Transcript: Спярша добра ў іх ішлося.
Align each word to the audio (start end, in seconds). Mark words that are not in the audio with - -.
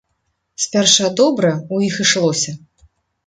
Спярша 0.63 1.09
добра 1.19 1.51
ў 1.73 1.77
іх 1.91 1.99
ішлося. 2.05 2.51